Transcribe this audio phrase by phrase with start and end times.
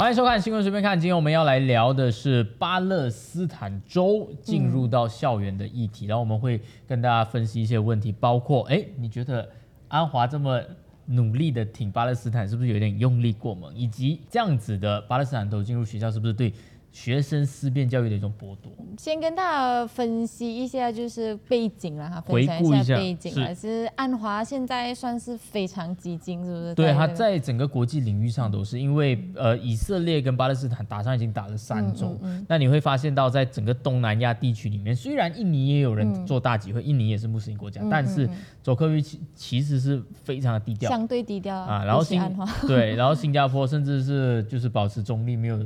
[0.00, 9.48] 欢迎收看新闻随便看，今天我们要来聊的是巴勒斯坦州进入到校园的议题，然后我们会跟大家分析一些问题，包括哎，你觉得
[9.88, 10.62] 安华这么
[11.06, 13.74] 努力的挺巴勒斯坦，是不是有点用力过猛？
[13.74, 16.54] 以及这样子的巴勒斯坦都进入学校，是不是对？
[16.98, 18.72] 学生思辨教育的一种剥夺。
[18.98, 23.32] 先跟大家分析一下，就是背景啦，哈，回顾一下背景。
[23.36, 26.74] 还是安华现在算是非常激进，是不是？
[26.74, 38.28] 对，他在整个国际领域上都是，因为呃，以色列跟巴勒斯坦打仗已经打了三周，那你会发现到在整个东南亚地区里面，虽然印尼也有人做大集会，印尼也是穆斯林国家，但是
[38.68, 41.82] 佐科维其其实是非常的低调，相对低调啊。
[41.86, 42.20] 然后新
[42.66, 45.58] 对，然后新加坡甚至是就是保持中立，没有。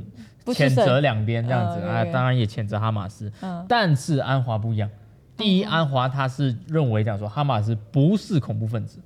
[0.45, 3.29] 谴责两边这样子啊，当然也谴责哈马斯，
[3.67, 4.89] 但是安华不一样。
[5.35, 8.99] 第一，安华他是认为讲说哈马斯不是恐怖分子。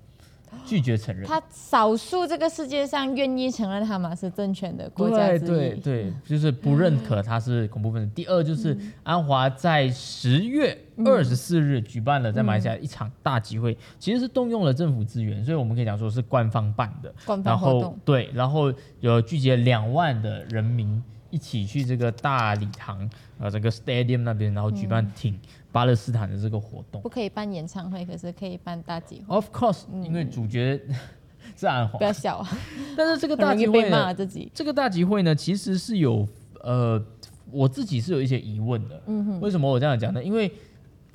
[0.63, 5.47] 拒绝承认，他少数这个世界上愿意承认哈马斯政权的国家之一。
[5.47, 8.11] 对对对，就是不认可他是恐怖分子。
[8.13, 17.13] 第二就是安华在十月二十四日举办了在马来西亚一场大集会，其实是动用了政府资源，所以我们可以讲说是官方办的。
[17.25, 17.97] 官方活动。
[18.03, 25.39] 对，然后有聚集了两万的人民一起去这个大礼堂呃，这个 stadium 那边，然后举办挺。
[25.69, 29.35] 巴勒斯坦的这个活动不可以办演唱会，可是可以办大集会。
[29.35, 30.81] Of course，因为主角
[31.55, 32.49] 是安华，不要笑啊！
[32.97, 36.27] 但是这个大集会呢，自己这个大集会呢，其实是有
[36.63, 36.99] 呃，
[37.51, 38.99] 我自己是有一些疑问的。
[39.05, 40.23] 嗯哼，为什么我这样讲呢？
[40.23, 40.51] 因为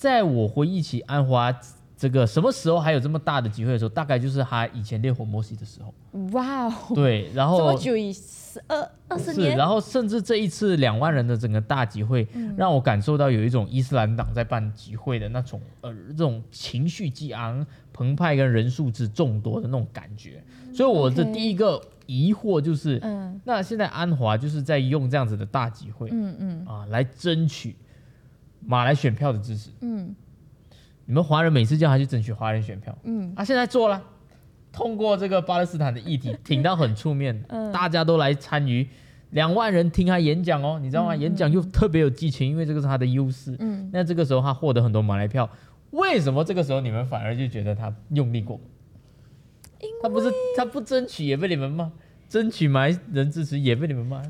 [0.03, 1.57] 在我回忆起安华
[1.97, 5.95] 这个什么时候还有这么大的机会的时候，大概就是他以前烈火摩西的时候。
[6.33, 6.73] 哇哦！
[6.93, 8.13] 对，然后这么久以。
[8.53, 20.45] 十二二十年，然后甚至这一次两万人的整个大集会，让我感受到有一种伊斯兰党在办集会的那种呃这种情绪激昂、澎湃跟人数之众多的那种感觉。
[20.75, 27.75] 所以我的第一个疑惑就是，嗯，那现在安华就是在用这样子的大集会，嗯嗯啊，来争取
[28.67, 29.71] 马来选票的支持。
[29.81, 30.15] 嗯，
[31.07, 34.03] 你们华人每次叫他去争取华人选票，嗯，他现在做了。
[34.73, 38.89] 通过这个巴勒斯坦的议题挺到很出面， 大家都来参与，
[39.31, 41.15] 两万人听他演讲哦，你知道吗？
[41.15, 43.55] 演讲又特别有激情，因为这个是他的优势。
[43.59, 45.51] 嗯，那这个时候他获得很多马来票，
[45.91, 48.59] 为什么这个时候你们反而就觉得他用力过？
[50.03, 51.93] 他不是他不争取也被你们骂，
[52.29, 54.23] 争取马来人支持也被你们骂。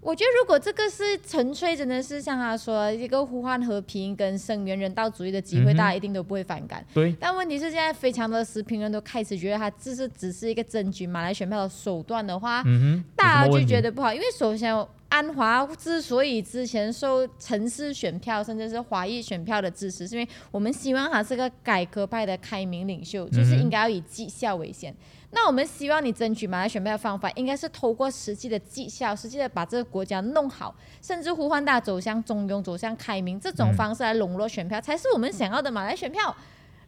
[0.00, 6.84] 我觉得，如果这个是纯粹真的是像他说一个呼唤和平跟声援人道主义的机会，大家一定都不会反感。
[6.94, 7.14] 对。
[7.20, 12.64] 但问题是，现在非常的时评人都开始觉得他这是只是一个争取马来选票的手段的话，
[13.14, 14.12] 大家就觉得不好。
[14.14, 14.74] 因为首先，
[15.10, 24.94] 安华之所以之前受城市选票甚至是华裔选票的支持，是因为我们希望他是个改革派的开明领袖，就是应该要以绩效为先。
[25.32, 36.34] 那我们希望你争取马来选票的方法，应该是透过实际的绩效，实际的把这个国家弄好，甚至呼唤大家走向中庸、走向开明这种方式来笼络选票，才是我们想要的马来选票。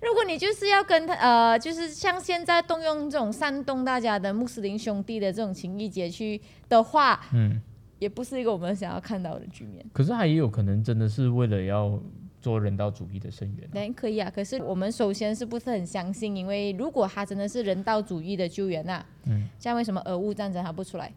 [0.00, 7.60] 如果你就是要跟他呃，就是像现在动用这种煽动大家的穆斯林兄弟的这种情谊结去的话，嗯，
[8.00, 9.86] 也不是一个我们想要看到的局面。
[9.92, 12.00] 可是他也有可能真的是为了要。
[12.42, 14.28] 做人道主义的声援，那可以啊。
[14.28, 16.36] 可是我们首先是不是很相信？
[16.36, 21.12] 因为如果他真的是人道主义的救援呐，嗯，像为什么俄乌战争他不出来？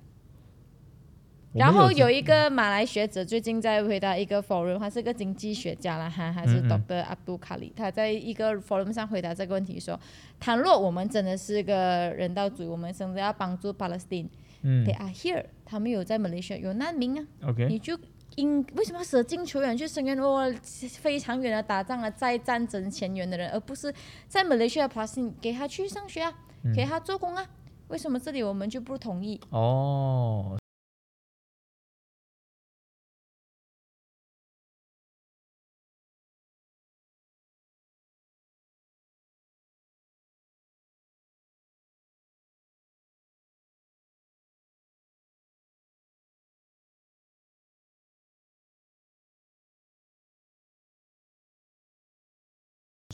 [1.53, 9.97] 然后有一个马来学者最近在回答一个 forum，他是个经济学家了哈，他是 Doctor Abdul Khalid，他在一个 forum 上回答这个问题说：，
[10.37, 14.27] 倘若我们真的是个人道主义，我们甚至要帮助 Palestine，
[14.65, 17.97] 嗯，They are here，他们有在马来西亚有难民啊，OK，你就。
[18.37, 20.53] 应为什么舍近求远去声援哦
[20.99, 23.93] 非常远的打仗啊在战争前沿的人，而不是
[24.27, 26.33] 在马来西亚 passing 给他去上学啊，
[26.75, 27.47] 给他做工啊？
[27.87, 29.39] 为什么这里我们就不同意？
[29.51, 30.57] 哦。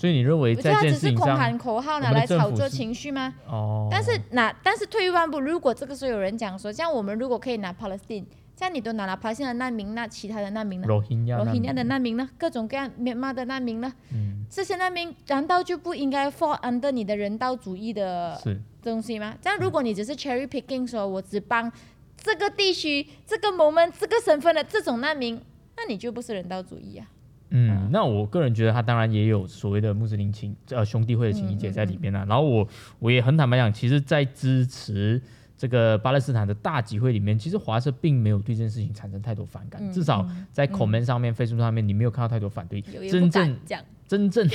[0.02, 3.36] 所以你认为在这件事情上，空喊口号拿来炒作情绪吗？
[3.46, 3.88] 哦。
[3.92, 8.26] 但是那，但是退一万步，如果这个时候有人讲说，像我们如果可以拿 Palestine，
[8.56, 10.88] 像你都拿了 Palestine 的难民，那其他的难民呢？
[10.88, 11.38] 罗兴亚
[11.72, 12.28] 的难民呢？
[12.40, 13.94] 各种各样缅甸的难民呢？
[14.12, 14.44] 嗯。
[14.50, 18.42] 这些难民难道就不应该 fall under 你的人道主义的
[18.82, 19.36] 东西吗？
[19.40, 21.72] 这样如果你只是 cherry picking 说，我只帮
[22.18, 25.40] 这个地区、这个 moment、这个身份的这种难民，
[25.78, 27.06] 那你就不是人道主义啊。
[27.52, 32.26] 嗯，那我个人觉得他当然也有所谓的穆斯林情呃兄弟会的情谊结在里边啊。
[32.28, 32.68] 然后我
[33.00, 35.22] 我也很坦白讲，其实，在支持
[35.58, 42.82] 这个巴勒斯坦的大集会里面，其实华社并没有对这件事情产生太多反感，至少在 comment 上面、Facebook 上面，你没有看到太多反对。
[42.82, 43.56] 真正
[44.08, 44.50] 真正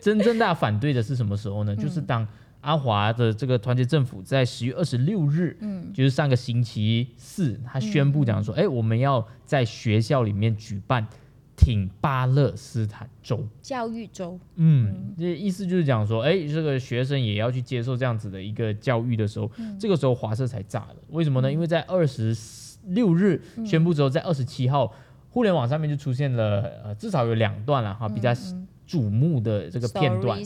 [0.00, 1.74] 真正大反对的是什么时候呢？
[1.76, 2.28] 就是当
[2.60, 11.06] 阿华的这个团结政府在十月二十六日，嗯，就是上个星期四，他宣布讲说，哎，我们要在学校里面举办。
[11.54, 20.96] 挺巴勒斯坦州教育州，嗯，这意思就是讲说，哎，这个学生也要去接受这样子的一个教育的时候，这个时候华社才炸了。
[21.10, 21.52] 为什么呢？
[21.52, 22.34] 因为在二十
[22.86, 24.92] 六日宣布之后，在二十七号，
[25.30, 28.32] 互联网上面就出现了，呃，至少有两段了哈，比较
[28.88, 30.38] 瞩目的这个片段。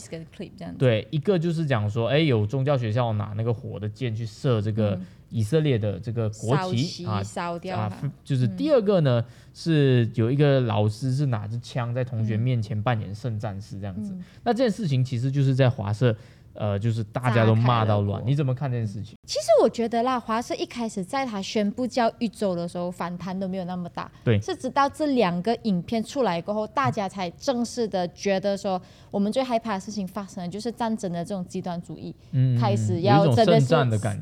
[0.76, 5.00] 对，一个就是讲说，哎，有宗教学校拿那个火的箭去射这个。
[5.28, 14.14] 以色列的这个国旗啊，烧掉啊，就是第二个呢，是有一个老师是拿着枪在同学面前扮演圣战士这样子。
[14.44, 16.16] 那这件事情其实就是在华社。
[16.58, 19.16] 呃，就是大家都骂到乱，你怎么看这件事情？
[19.26, 24.10] 其实我觉得啦，华社一开始在他宣布叫玉州的时候，反弹都没有那么大。
[24.24, 28.80] 对，是直到这两个影片出来过后，大家才正式的觉得说，
[29.10, 33.74] 我们最害怕的事情发生了，就是战争的这种极端主义，嗯，开始要真的是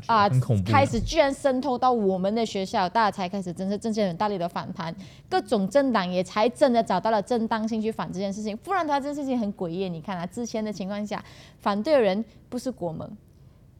[0.06, 0.28] 啊，
[0.64, 4.94] 开始居然渗透到我们的学校，大家才开始真是正确很大力的反弹，
[5.28, 9.88] 各种政党也才真的找到了正当性去反这件事情，不然的话，这件事情很诡异。
[9.88, 11.22] 你看啊，之前的情况下，
[11.60, 12.23] 反对的人。
[12.48, 13.10] 不是国盟，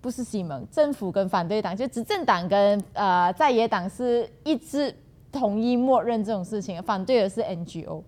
[0.00, 4.94] 不是西盟，政府跟反对党就执政党跟呃在野党是一致
[5.32, 8.02] 同意默认这种事情，反对的是 NGO，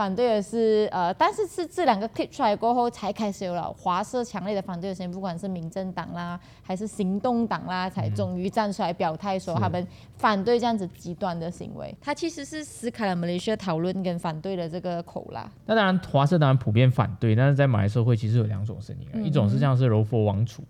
[0.00, 9.86] 反对的是呃，但是是这两个 clip 出来过后，才开始有了华社强烈的反对的声音，不管是民政党啦，还是行动党啦，才终于站出来表态说他们
[10.16, 11.94] 反对这样子极端的行为。
[12.00, 15.52] 他其实是撕开了马来西亚讨论跟反对的这个口啦。
[15.66, 20.62] 那当然，华社当然普遍反对，但是在马来社会其实有两种声音，一种是像是柔佛王储，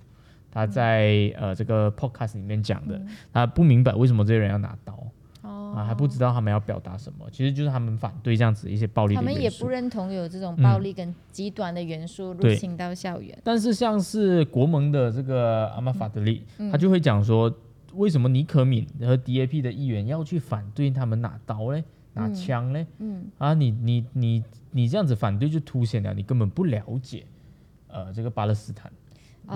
[0.50, 3.00] 他在呃这个 podcast 里面讲的，
[3.32, 4.98] 他不明白为什么这些人要拿刀。
[5.74, 9.14] 啊，还不知道他们要表达什么，其实就是他们反对这样子一些暴力。
[9.14, 13.38] 他们也不认同有这种暴力跟极端的元素入侵到校园。
[13.44, 17.52] 但是像是国盟的这个阿玛法德利，他就会讲说，
[17.94, 21.84] 为什么尼可敏和 DAP 的议员要去反对他们拿刀嘞，
[22.14, 22.86] 拿枪嘞？
[22.98, 27.24] 嗯，啊，你你你你这样子反对，就凸显了你根本不了解，
[27.88, 28.90] 呃，这个巴勒斯坦。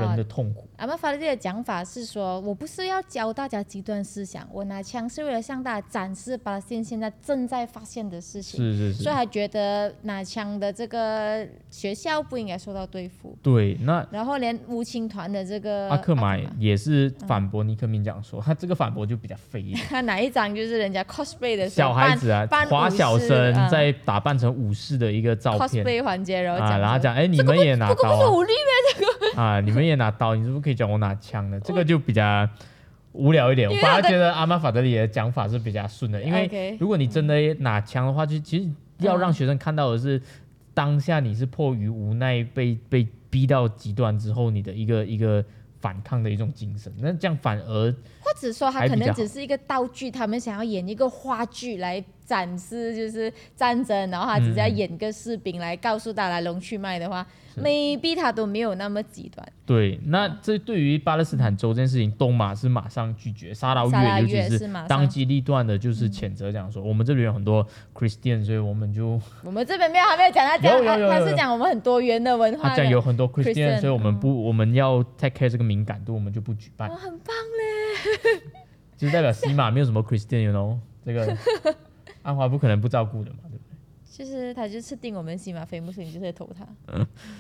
[0.01, 0.69] 人的痛苦。
[0.77, 8.59] 阿玛法利的讲法是说，我不是要教大家极端思想，我拿枪是为了向大家展示巴勒斯坦现在正在发现的事情。
[8.59, 9.03] 是是是。
[9.03, 13.37] 所以他觉得拿枪的这个学校不应该受到对付。
[13.43, 19.65] 对，那然后连乌青团的这个阿克玛也是反驳尼克明讲说，他这个反驳就比较废。
[19.89, 28.71] 他哪一张就是人家 cosplay 的小孩子啊，华小生在打扮成武士的一个照片 cosplay 环节，然后讲，然后讲，哎，你们也拿刀，这个不是武力吗？
[28.95, 29.85] 这个 啊，你们。
[29.85, 31.61] 也拿刀，你是不是可以讲我拿枪呢？
[31.61, 32.49] 这个就比较
[33.13, 33.71] 无聊一点。
[33.71, 40.21] 我反而觉得阿玛法德里的讲法是比较顺的，因为如果你真的拿枪的话，就其实要让学生看到的是
[40.73, 45.45] 当下你是迫于无奈被被逼到极端之后，你的一个一个
[45.81, 46.91] 反抗的一种精神。
[46.99, 57.27] 那这样反而或者说他可能只是一个道具，他们想要演一个话剧来展示就是战争，然后他只是要演个士兵来告诉大家来龙去脉的话。
[57.57, 59.47] maybe 他都没有那么极端。
[59.65, 63.85] 对，那这对于巴勒斯坦州这件事情，东马是马上拒绝，沙拉
[64.21, 67.65] 越尤其是当机立断的，就是谴责讲说，我们这里有很多
[67.95, 72.71] Christian，所以我们就 我们这边没有还没有讲他讲，他是讲我们很多元的文化。
[72.71, 76.91] 他讲有很多 Christian，所以我们不我们要 take care 这个敏感度，我们就不举办。
[76.91, 78.43] 很棒嘞，
[78.99, 80.77] 就代表西马没有什么 Christian，you know，
[81.07, 81.37] 这个
[82.25, 83.39] 安华不可能不照顾的嘛。
[84.17, 86.65] 就是他就是定我们西马非穆斯林就是投他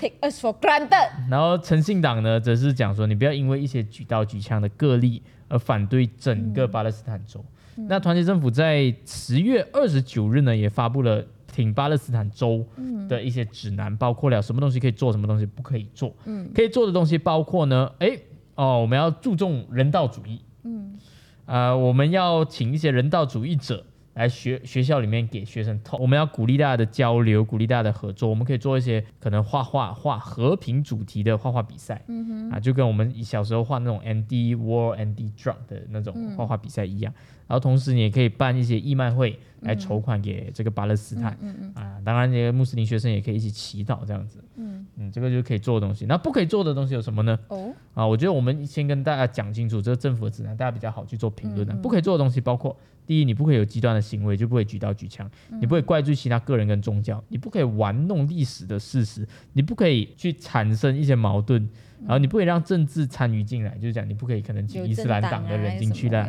[0.01, 1.31] ，take us for granted。
[1.31, 7.45] 然后诚信党呢，则是讲说，你不要因为一些举刀举枪的个例而反对整个巴勒斯坦州。
[7.77, 12.67] 那团结政府在十月二十九日呢，也发布了挺巴勒斯坦州
[13.09, 16.13] 的一些指南，包括了什么东西可以做，什么东西不可以做。
[16.25, 18.19] 嗯，可以做的东西包括呢，哎，
[18.57, 20.41] 哦，我们要注重人道主义。
[20.65, 20.99] 嗯，
[21.47, 23.87] 呃，我们要请一些人道主义者。
[24.15, 28.29] 来学学校里面给学生透，我们要鼓励大家的交流，鼓励大家的合作。
[28.29, 32.03] 我们可以做一些可能画画画和平主题的画画比赛，
[32.51, 37.13] 啊，就跟我们小时候画那种 N D War N D Drum 的那种画画比赛一样。
[37.47, 41.37] 然后同时你也可以办一些义卖会来筹款给这个巴勒斯坦，
[41.75, 44.39] 啊，当然这个穆斯林学生也可以一起祈祷这样子。
[44.57, 46.07] 嗯嗯，这个就是可以做的东西。
[46.07, 47.39] 那不可以做的东西有什么呢？
[47.49, 51.75] 哦，啊，我觉得我们先跟大家讲清楚这个政府的指南，大家比较好去做评论的。
[51.75, 52.77] 不可以做的东西包括。
[53.07, 55.29] 第一，你不可以有极端的行为，就不会举刀举枪；
[55.61, 61.69] 你不会怪罪其他个人跟宗教；你不可以玩弄历史的事实；你不可以去产生一些矛盾，
[62.01, 66.27] 然后你不可以让政治参与进来，就是讲你不可以可能请伊斯兰党的人进去的。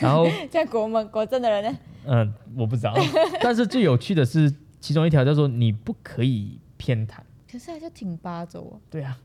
[0.00, 1.78] 然后 在国门国政的人呢？
[2.08, 2.94] 嗯，我不知道。
[3.40, 7.14] 但是最有趣的是，其中一条叫做你不可以偏袒。
[7.50, 8.76] 可是还是挺巴州啊。
[8.90, 9.18] 对啊，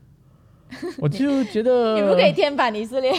[0.98, 3.12] 我就觉得你不可以偏袒以色列。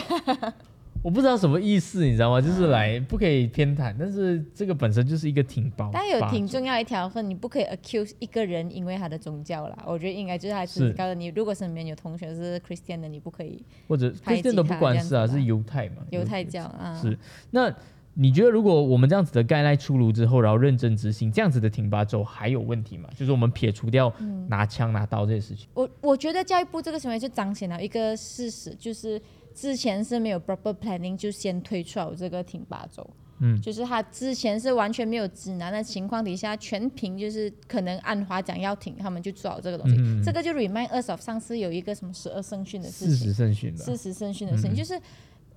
[1.04, 2.42] 我不知道什么意思，你知道吗？
[2.42, 5.92] 就是来不可以偏袒，但是这个本身就是一个挺包。
[5.94, 9.78] 但有挺重要一条，分你不可以 accuse 一个人因为他的宗教啦。
[9.86, 15.98] 我觉得应该就是还是告诉你，如果身边有同学是 Christian 的，你不可以或者 Christian 都不管事啊，是犹太嘛？
[16.10, 17.00] 犹太教啊。
[17.00, 17.16] 是。
[17.52, 17.72] 那
[18.16, 23.08] 你觉得如果我们这样子的概念出炉之后，然后认真执行，这样子的挺拔州还有问题吗？
[23.16, 24.12] 就是我们撇除掉
[24.50, 25.68] 拿枪拿刀这些事情。
[25.74, 29.22] 我我觉得教育部这个行为就彰显了一个事实，就是。
[29.56, 39.96] 之前是没有 proper planning 就先推出了这个挺拔州，嗯，就是他之前是完全没有指南的情况底下，全凭就是可能安华讲要停，他们就做好这个东西。
[40.22, 45.00] 这个就 remind us of 上次有一个什么十二圣训的事情，四十圣训，四十圣训的事情，就是。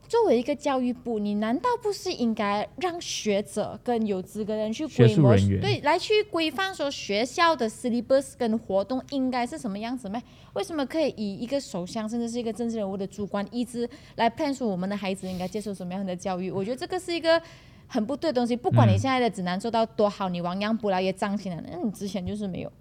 [0.08, 10.20] 作为一个教育部，你难道不是应该让学者跟有资格人去规模对来去规范说学校的 syllabus 跟活动应该是什么样子吗？
[10.54, 16.50] 为什么可以以一个首相甚至是一个政治人物的主观意志来判说我们的孩子应该接受什么样的教育？
[16.50, 17.40] 我觉得这个是一个
[17.86, 18.56] 很不对的东西。
[18.56, 22.72] 不管你现在的指南做到多好，你亡羊补牢也彰显了，那你之前就是没有。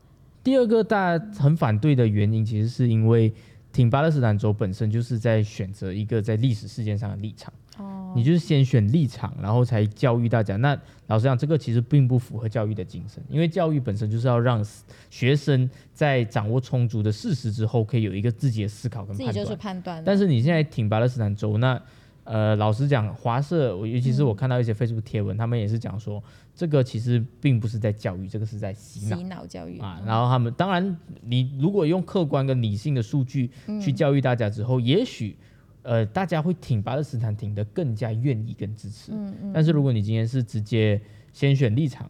[0.46, 3.34] 第二个大家很反对的原因，其实是因为。
[3.78, 10.56] 挺巴勒斯坦州本身就是在选择一个在历史事件上的立场，哦，你就是先选立场，然后才教育大家。
[10.56, 14.66] 那老实讲，这个其实并不符合教育的精神，因为教育本身就是要让
[15.12, 19.32] 学生在掌握充足的事实之后，可以有一个自己的思考跟判断。
[19.32, 20.04] 自己就是判断。
[20.04, 21.80] 但是你现在挺巴勒斯坦州，那
[22.28, 26.22] 呃，老实讲，华社，尤其是我看到一些 Facebook 贴文，他们也是讲说。
[26.54, 29.16] 这个其实并不是在教育，这个是在洗脑。
[29.16, 35.38] 洗脑教育啊，然后他们当然，你如果用客观跟理性的数据去教育大家之后，也许
[35.84, 39.12] 呃大家会挺巴勒斯坦挺得更加愿意跟支持。
[39.14, 39.52] 嗯嗯。
[39.54, 41.00] 但是如果你今天是直接
[41.32, 42.10] 先选立场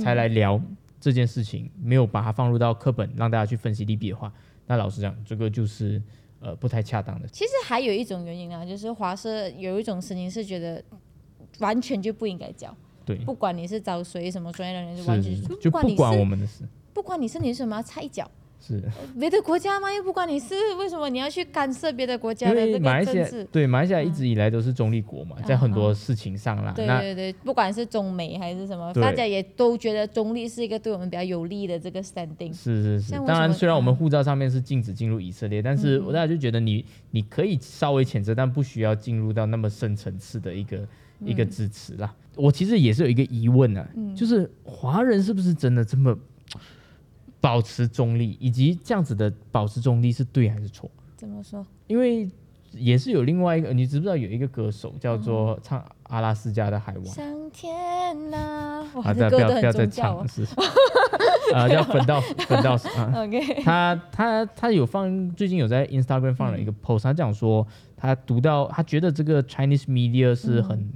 [0.00, 0.58] 才来聊
[0.98, 4.32] 这件事情，没有把它放入到课本让大家去分析利弊的话，
[4.66, 6.02] 那老实讲，这个就是
[6.42, 7.28] 呃不太恰当的。
[7.28, 10.82] 其实还有一种原因啊，就是华社有一种声音是觉得
[11.60, 12.74] 完全就不应该交。
[13.04, 18.30] 对，不管你是找谁，什么专业的人，就完全就不管我们的事，不管你是你什么插一脚，
[18.64, 18.80] 是
[19.18, 19.92] 别的国家吗？
[19.92, 23.44] 又不管你是为什么你要去干涉别的国家的这个政治？
[23.50, 26.72] 对，马来西亚一直以来都是中立国嘛，在很多事情上啦。
[26.76, 32.54] 对对对，不管是中美还是什么，大家也都觉得中立是一个对我们比较有利的这个 standing。
[32.54, 40.86] 是是是，当然虽然我们护照上面是禁止进入以色列，但是我大家就觉得你你可以稍微谴责，但不需要进入到那么深层次的一个。
[41.24, 46.12] 一个支持啦，我其实也是有一个疑问啊，就是华人是不是真的这么
[47.42, 50.88] 保持中立，以及这样子的保持中立是对还是错？
[51.16, 51.66] 怎么说？
[51.88, 52.30] 因为
[52.70, 57.04] 也是有另外一个，你知不知道有一个歌手叫做唱阿拉斯加的海王？
[57.04, 58.86] 上天呐！
[59.02, 60.44] 啊，不要不要再唱了是
[61.52, 63.12] 啊，叫粉到 粉到啊。
[63.16, 70.88] OK，他他他有放，最近有在 Instagram 放了一个 post，他讲说他读到他觉得这个 Chinese media 是很。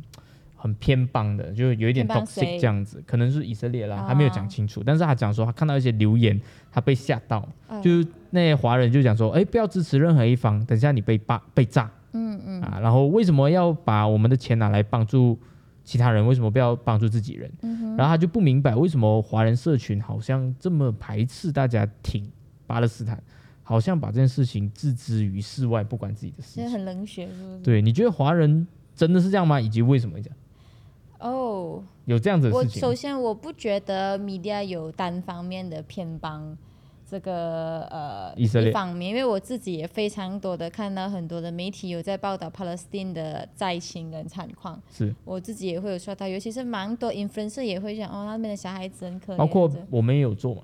[0.66, 4.82] 很偏帮的，就有一点 toxic 这样子，可能是以色列啦，还没有讲清楚。
[4.85, 6.38] 但是他讲说，他看到一些留言，
[6.73, 7.49] 他被吓到，
[7.82, 15.38] 就是那些华人就讲说，哎，不要支持任何一方，等下你被霸被炸，嗯嗯啊，然后为什么要把我们的钱拿来帮助
[15.85, 16.26] 其他人？
[16.26, 17.50] 为什么不要帮助自己人？
[17.96, 22.28] 然后他就不明白为什么华人社群好像这么排斥大家挺
[22.66, 23.23] 巴勒斯坦，
[23.62, 27.58] 好像把这件事情置之于世外，不管自己的事情，很冷血，是不是？
[27.61, 29.61] 对，你觉得华人真的是这样吗？
[29.61, 30.37] 以及为什么这样？
[31.20, 32.80] 哦，有这样子的事情。
[32.82, 36.56] 我首先我不觉得 media 有单方面的偏帮
[37.08, 44.80] 这个呃一方面，因为我自己也非常多的看到很多的媒体有在报道 Palestine 的灾情跟惨况。
[44.92, 49.37] 是，我自己也会有刷到，尤其是蛮多 influencer 也会讲哦，那边的小孩子很可怜。
[49.37, 50.62] 包括我们也有做嘛。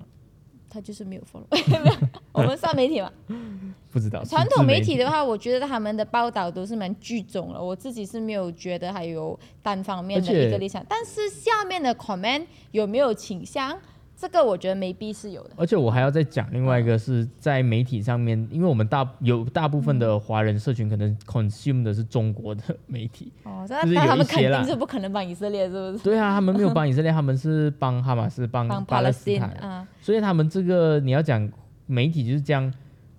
[0.73, 1.45] 他就是没有 follow，
[2.33, 3.11] 我们算媒体嘛？
[3.91, 4.23] 不知道。
[4.25, 7.63] 传统媒体的话，我觉得他们的报道都是蛮聚众了。
[7.63, 13.77] 我自己是没有觉得还有单方面的一个立场，但是下面的 comment 有没有倾向？
[14.23, 26.03] 这个我觉得没必是有的，而且我还要再讲另外一个是在媒体上面，因为我们大有大部分的华人社群可能 consume 的是中国的媒体，哦，那他们肯定是不可能帮以色列，是不是？
[26.05, 31.51] 对啊，他们没有帮以色列，他们是帮哈马斯帮巴勒斯坦，所以他们这个你要讲
[31.85, 32.73] 媒体就是这样。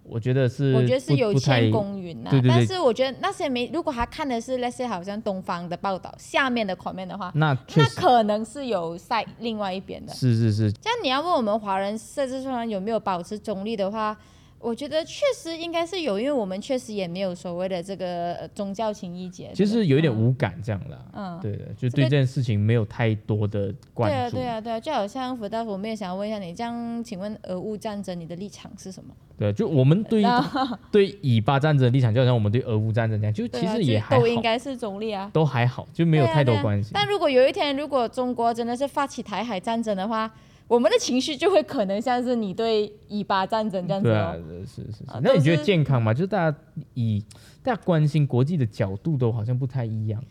[0.04, 2.30] 我觉得是，我觉得是有欠公允呐。
[2.30, 2.50] 对对对。
[2.50, 10.12] 但是我觉得那些没，如果他看的是那些好像东方的报道，下面的 comment 的话，那那可能是有在另外一边的。
[10.12, 10.70] 是是是。
[10.72, 14.16] 这样你要问我们华人设置上有没有保持中立的话？
[14.64, 20.98] 我觉得确实应该是有，因为我们确实也没有所谓的这个宗教情谊节，其实有一点无感这样的。
[21.12, 24.36] 嗯，对的，就对这件事情没有太多的关注。
[24.36, 29.14] 对啊，对啊，对啊，就好像福大夫，我们也想要问一下你，这样请问俄乌战争你的立场是什么？
[29.36, 30.22] 对，就我们对
[30.90, 36.90] 对以巴战争的立场，就好像我们对俄乌战争这样，就其实也还都应该是中立啊，都还好，就没有太多关系。
[36.94, 40.30] 但如果有一天，如果中国真的是发起台海战争的话，
[40.66, 44.12] 我们的情绪就会可能像是你对以巴战争这样子哦。
[44.12, 45.04] 对啊，是是是。
[45.22, 46.12] 那你觉得健康吗？
[46.12, 46.58] 就是大家
[46.94, 47.22] 以
[47.62, 50.22] 大家关心国际的角度都好像不太一样。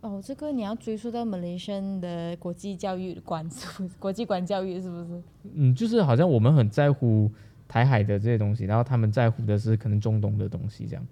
[0.00, 3.48] 哦，这个你要追溯到 Malaysian 的国际教育观，
[4.00, 5.22] 国际观教育是不是？
[5.54, 7.30] 嗯，就是好像我们很在乎
[7.68, 11.06] 台海的这些东西，然后他们在乎的是可能中东的东西这样。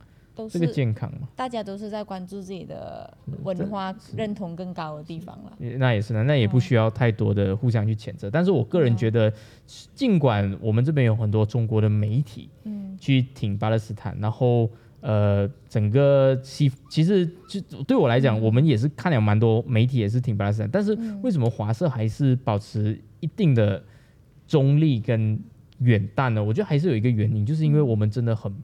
[0.48, 5.52] 这个健康嘛，大家都是在关注自己的文化认同更高的地方了。
[5.78, 8.30] 那也是呢，那也不需要太多的互相去谴责。
[8.30, 9.32] 但是我个人觉得，
[9.94, 14.70] 尽管我们这边有很多中国的媒体，嗯，去挺巴勒斯坦，然后
[15.00, 20.70] 呃，整个西其实就对我来讲，我们也是看了蛮多媒体也是挺巴勒斯坦。
[20.70, 23.82] 但是为什么华社还是保持一定的
[24.46, 25.38] 中立跟
[25.78, 26.42] 远淡呢？
[26.42, 28.54] 我觉得还是有一个原因，就是因为我们真的很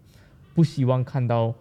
[0.54, 1.54] 不希望看到。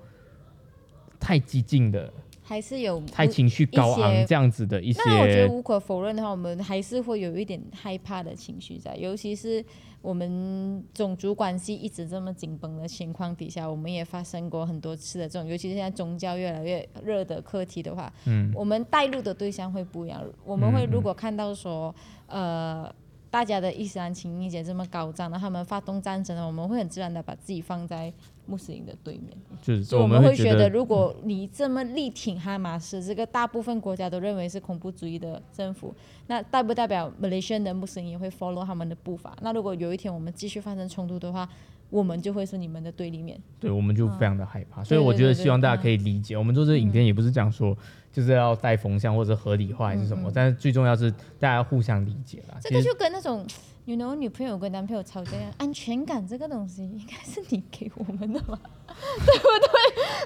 [1.25, 2.13] 太激进的，
[2.43, 5.01] 还是有太情绪高昂这样子的一些。
[5.07, 9.65] 那我觉得无可否认的话，我们还是会有一点害怕的情绪在，尤其是
[10.03, 20.23] 我们种族关系一直这么紧绷的情况底下，我们也发生过很多次的这种，尤其是现在宗教越来越热的课题的话，嗯，我们带入的对象会不一样。
[20.45, 21.93] 我们会如果看到说，
[22.27, 22.87] 呃，
[23.35, 28.13] 大家的伊斯兰情意节这么高涨，那他们发动战争了，我们会很自然的把自己放在。
[28.47, 35.91] 穆斯林的对面，就是我们会觉得，如果你这么力挺哈马斯，这个大部分国家都认为是恐怖主义的政府，
[36.27, 39.35] 那代不代表 Malaysian 的穆斯林也会 follow 他们的步伐？
[39.41, 41.49] 那如果有一天我们继续发生冲突的话，
[41.89, 43.39] 我们就会是你们的对立面。
[43.59, 44.83] 对，我们就非常的害怕。
[44.83, 47.77] 所以我觉得希望大家可以理解，我们做这个影片也不是讲说
[48.11, 52.57] 就是要带风向或者合理化还是什么，但是最重要是大家互相理解啦。
[52.61, 53.45] 这个就跟那种。
[53.87, 58.59] 你的女朋友跟男朋友吵架，安全感这个东西应该是你给我们的吧？
[58.89, 59.45] 对不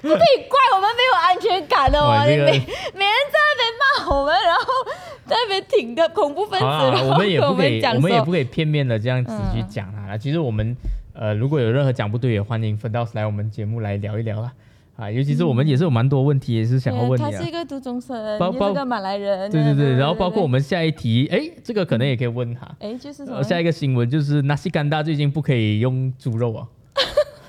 [0.00, 2.16] 不可以怪我们没有安全感的哦。
[2.24, 4.64] 每每人在那边骂我们，然后
[5.26, 10.16] 在那边挺个恐怖分子，然后我们也不可以，我们也不可以片面的这样子去讲他。
[10.16, 10.74] 其实我们
[11.12, 14.52] 呃，如果有任何讲不对，也欢迎分道来我们节目来聊一聊啊。
[14.96, 17.30] 啊，尤其是我们也是有蛮多问题，也是想要问你啊。
[17.30, 19.50] 他是一个独中生，也是个马来人。
[19.50, 22.68] 对对对，然后包括我们下一题，哎，这个可能也可以问他。
[22.80, 23.42] 哎，就是什么？
[23.42, 26.68] 下一个新闻就是纳西干达最近不可以用猪肉啊。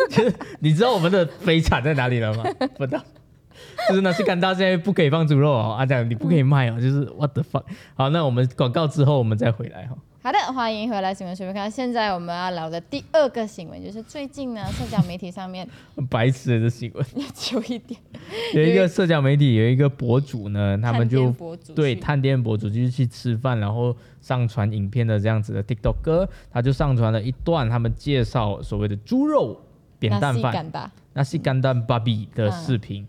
[0.10, 2.46] 就是你知道我们的悲惨在哪里了吗？
[2.78, 3.04] 不知道。
[3.90, 7.64] 就是纳西干达现在不可以放猪肉哦，阿讲你不可以卖哦，就是 what the fuck。
[7.96, 9.98] 好，那我们广告之后我们再回来哈。
[10.24, 11.70] 好的，欢迎回来新闻随便看。
[11.70, 15.68] 现在我们要聊的第二个新闻，就是最近呢，社交媒体上面
[16.12, 17.04] 白痴的新闻，
[17.34, 18.00] 久一点。
[18.54, 21.36] 有一个社交媒体有一个博主呢，他们就
[21.74, 29.60] 对探店博主就是去吃饭，然后上传影片的这样子的 TikTok 哥，他就上传了一段他们介绍所谓的猪肉
[29.98, 33.08] 扁担饭，那是干蛋芭比的视频。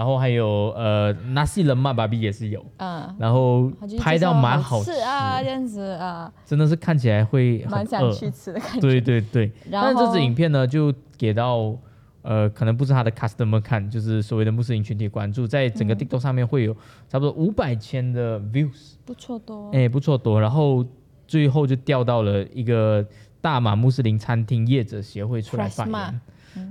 [0.00, 4.92] 然后还有呃，纳西人嘛，芭比也是有，嗯，然后拍到蛮好吃。
[4.92, 8.80] 啊，这样子啊，真的是看起来会蛮想去吃的感觉。
[8.80, 11.76] 对对对，但是这支影片呢，就给到
[12.22, 16.74] 呃，可能不是他的 customer 看，就是所谓的穆斯林群体关注，在整个 TikTok 上面会有
[17.06, 20.40] 差不多五百千的 views，不错多，哎，不错多。
[20.40, 20.82] 然后
[21.28, 23.04] 最后就调到了一个
[23.42, 26.20] 大马穆斯林餐厅业者协会出来发言，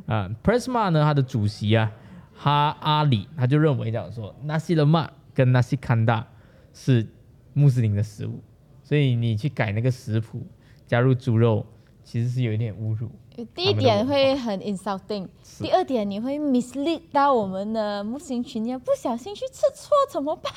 [0.08, 1.92] 啊，Presma 呢，他的主席啊。
[2.42, 6.26] 哈阿里他就认为讲说，纳西勒曼跟纳西康达
[6.74, 7.06] 是
[7.54, 8.42] 穆斯林的食物，
[8.82, 10.42] 所以你去改那个食谱，
[10.88, 11.66] 加入猪肉，
[12.06, 13.10] 其实是有一点侮辱。
[13.54, 15.28] 第一点会很 insulting，
[15.60, 20.54] 第二点你会 mislead 到我们的穆斯林群要，不小心去吃错怎么办？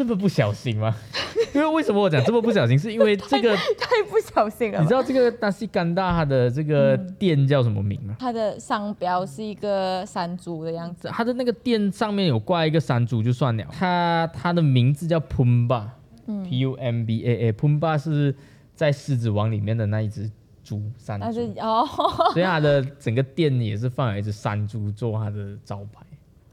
[0.00, 0.96] 这么不小心吗？
[1.54, 2.78] 因为为什么我讲这么不小心？
[2.80, 4.80] 是因为这个 太不小心了。
[4.80, 8.16] 你知道这个纳西干大它的这个店叫什么名吗？
[8.18, 11.06] 它的商标是一个山猪的样子。
[11.12, 13.66] 它的那个店上面有挂一个山猪就算了。
[13.70, 18.34] 它它的名字叫 Pumba，P U M B A A，Pumba 是
[18.74, 20.30] 在狮子王里面的那一只
[20.64, 21.26] 猪山猪。
[21.60, 21.86] 哦。
[22.32, 26.06] 所以它的整个店也是放了一只山猪做它的招牌。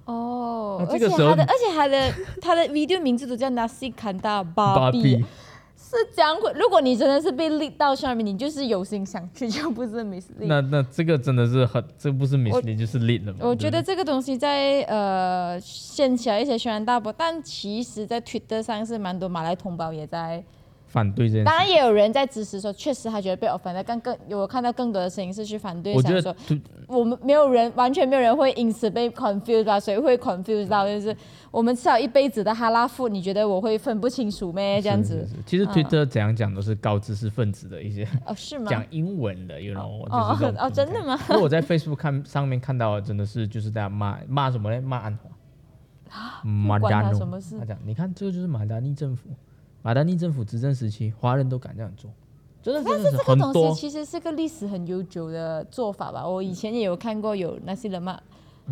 [0.07, 5.19] 哦，而且他的，而且他的， 他的 video 名字都叫 Nasi Kanda Babi，
[5.77, 6.37] 是这样。
[6.55, 10.47] 如果你真的是被 lead 到上面，你就是有心想去，就不是 mislead。
[10.47, 13.35] 那那这个真的是很，这不是 mislead 就是 lead 了。
[13.39, 20.41] 我觉得这个东西在呃掀起来一些轩然大波，但其实在 Twitter 上是蛮多马来同胞也在
[20.87, 21.45] 反对这件事。
[21.45, 29.79] 当然也有人在支持说，确实他觉得被 offend，但更有看到更多的声音是去反对，我觉得想说我们没有人，完全没有人会因此被 confused 吧？
[29.79, 30.87] 谁会 confused 到？
[30.87, 31.15] 就是
[31.51, 34.81] 我们吃了一辈子的哈拉富，你觉得我会分不清楚咩？
[34.81, 38.65] 这样子是是是，其实推特怎样讲都是高知识分子的一些哦，是吗？
[38.69, 41.19] 讲英文的，you know，哦就是这种哦，真的吗？
[41.29, 44.81] 因为我在 Facebook 看上面看到的真的是就是大家骂骂什么呢？
[44.87, 45.29] 骂安华。
[46.41, 47.19] 马关达诺
[47.59, 49.29] 他讲，你看这个就是马达尼政府，
[49.87, 52.11] 马达尼政府执政时期，华人都敢这样做，
[52.61, 53.73] 真的真的这个很多。
[53.73, 56.27] 其实是个历史很悠久的做法吧。
[56.27, 58.19] 我以前也有看过有那些人骂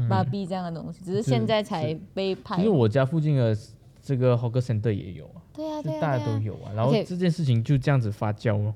[0.09, 2.67] 芭比这样的东西，只是现在才被拍其实。
[2.67, 3.57] 我家附近的
[4.01, 6.73] 这个 Hawker Center 也有啊，对啊，对啊，大家都有啊。
[6.75, 8.75] 然后这件事情就这样子发酵了。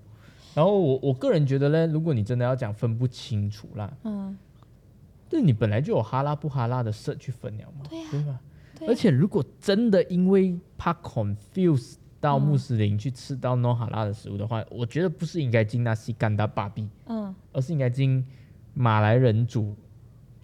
[0.54, 4.38] 然后我我个人觉得呢，如果你真的要讲分不清楚啦，嗯，
[5.30, 8.40] 那你本来就有哈拉不哈拉的色去分了嘛，对啊对吧？
[8.80, 18.26] 对而且如果真的因为怕 confuse 到穆斯林去吃到 no 哈拉的食物的话，我觉得不是应该进那西干达巴比，嗯，而是应该进
[18.74, 19.76] 马来人煮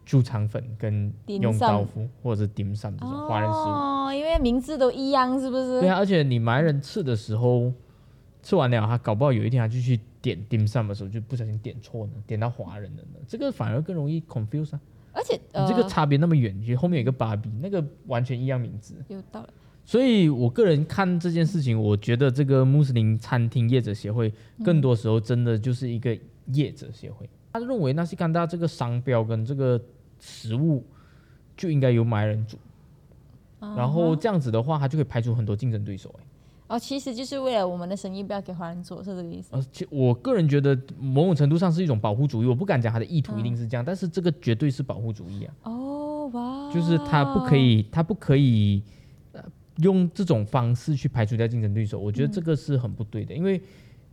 [0.06, 3.72] 猪肠粉跟用刀夫或者是 dim sum 这种华人食物。
[3.72, 5.82] 哦，因为名字都一样，是不是？
[5.82, 7.74] 对啊，而且你马来人吃的时候，
[8.42, 14.80] 吃完了，他搞不好有一天他就去点 dim sum 的时候，就不小心点错呢，点到华人的呢，这个反而更容易 confuse 啊。
[15.12, 18.96] 而且你呃，这个差别那么远，其实后面有一个芭比，那个完全一样名字。
[19.08, 19.48] 有道理。
[19.86, 26.18] 所以我个人看这件事情，我觉得这个穆斯林餐厅业者协会，更多时候真的就是一个
[26.48, 27.30] 业者协会。
[27.54, 29.80] 他认为纳西干达这个商标跟这个
[30.20, 30.84] 食物
[31.56, 32.58] 就应该由马来人煮，
[33.60, 36.26] 然后这样子的话，他就可以排除很多竞争对手、欸。
[36.68, 39.50] 哦，其实就是为了我们的生意不要给华人做，是这个意思。
[39.52, 45.54] 而且我个人觉得某种程度上是一种保护主义，我不敢讲他的意图一定是这样，但是这个绝对是保护主义啊。
[45.62, 48.92] 哦，哇，就是他不可以，他不可以、呃、
[49.78, 52.00] 用这种方式去排除掉竞争对手。
[52.00, 53.62] 我觉得这个是很不对的，因为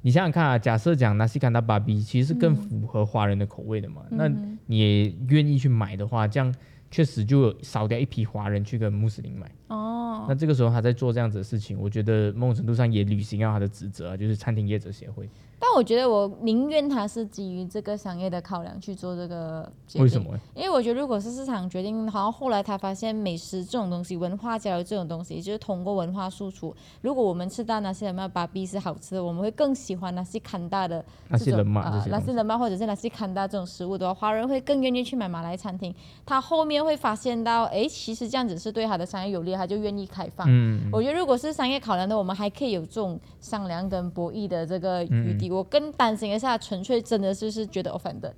[0.02, 4.28] 你想想看啊，假设讲纳西坎达芭比其实是更符合华人的口味的嘛，那
[4.66, 6.52] 你也愿意去买的话，这样
[6.90, 9.50] 确实就有少掉一批华人去跟穆斯林买。
[9.68, 15.28] 哦，那这个时候他在做这样子的事情，我觉得某种程度上也履行了他的职责啊，就是餐厅业者协会。
[15.72, 20.02] 但我觉得我宁愿他是基于这个商业的考量去做这个决定。
[20.02, 20.20] 为什？
[20.20, 20.38] 么？
[20.54, 26.76] 因为我觉得如果是市场决定，好像后来他发现美食这种东西，文化交流这种东西，就是通过文化输出。
[27.00, 35.94] 如果我们吃到那些什么芭比是好吃的，我们会更喜欢那些坎大的那些人嘛，呃这些东西那些人嘛，或者是那些坎大这种食物的话，华人会更愿意去买马来餐厅。
[36.26, 40.46] 他后面会发现到，哎，其实这样子是对他的商业有利，他就愿意开放。
[40.50, 45.50] 嗯，我觉得如果是商业考量的，我们还可以有这种商量跟博弈的这个余嗯地。
[45.50, 48.32] 我更担心的是，他纯粹真的就是觉得 offended，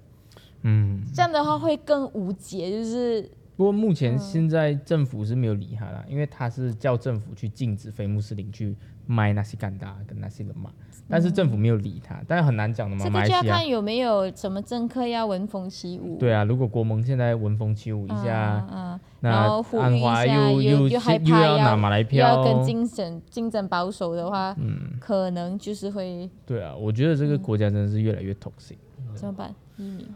[0.63, 1.03] 嗯。
[1.15, 3.95] 这样的话会更无解，就是不过目嗯。
[3.95, 10.71] 前现在政府是没有理他啦，因为他是叫政府去禁止非穆斯林去卖那些干达跟那些人嘛，
[11.09, 16.17] 但是政府没有理他，但是很难讲的嘛，这个就要看有没有什么政客要闻风起舞。
[16.19, 28.77] 对啊，如果国盟现在闻风起舞一下，嗯，然后呼吁安一下，华又又又害怕要拿马来又票要，跟精神精神保守的话，嗯，可能就是会对啊，我觉得这个国家真的是越来越 toxic，
[29.15, 29.55] 怎么办？
[29.77, 30.07] 移民。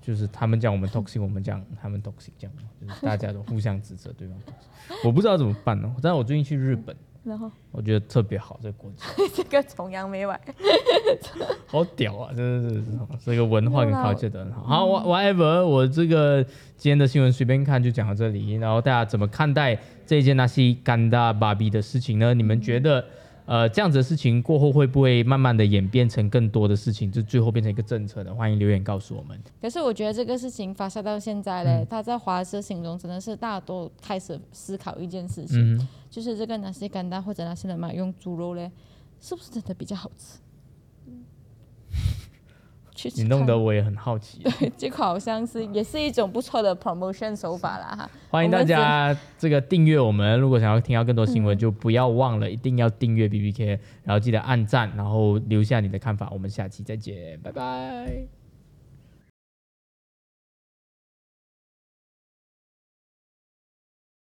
[0.00, 4.36] 就是他们讲我们 toxic，我们讲他们 toxic，这样就是大家都互相指责对方。
[5.04, 10.40] 我不知道怎么办呢，但是我最近去日本，然后我觉得特别好，这个国家 这个崇洋媚外，
[11.66, 12.32] 好屌啊！
[12.34, 12.84] 真的是
[13.24, 14.62] 这个文化跟 culture 都很好。
[14.62, 16.42] 好，whatever，我这个
[16.76, 18.54] 今天的新闻随便看就讲到这里。
[18.54, 22.32] 然后大家怎么看待这一件那些干大芭比的事情呢？
[22.32, 23.04] 你们觉得，
[23.46, 28.34] 呃，这样子的事情过后会不会慢慢的演变成更多的事情，就最后变成一个政策呢？
[28.34, 29.40] 欢迎留言告诉我们。
[29.62, 38.70] 可是我觉得这个事情发酵到现在嘞，他在华社心中真的是大家都开始思考一件事情，嗯，就是这个那些干蛋或者那些人嘛用猪肉嘞，
[39.20, 40.38] 是不是真的比较好吃？
[42.96, 44.40] 去你弄得我也很好奇。
[44.42, 48.10] 对 这个好像是也是一种不错的 promotion 手法啦哈。
[48.30, 56.28] 欢迎大家这个订阅我们，如果想要听到更多新闻，就不要忘了一定要订阅 B B K，然后记得按赞，然后留下你的看法。
[56.32, 58.35] 我们下期再见，拜拜。